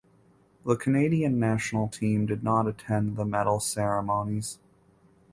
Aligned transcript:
The 0.65 0.75
Canadian 0.77 1.37
national 1.37 1.87
team 1.89 2.25
did 2.25 2.43
not 2.43 2.65
attend 2.67 3.17
the 3.17 3.23
medal 3.23 3.59
ceremonies. 3.59 4.57